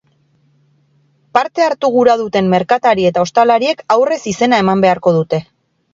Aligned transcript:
Parte 1.37 1.65
hartu 1.67 1.91
gura 1.97 2.15
duten 2.23 2.49
merkatari 2.55 3.07
eta 3.11 3.27
ostalariek 3.27 3.85
aurrez 3.97 4.21
izena 4.33 4.63
eman 4.67 4.83
beharko 4.87 5.19
dute. 5.21 5.43